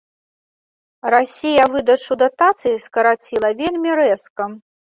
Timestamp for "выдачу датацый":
1.75-2.75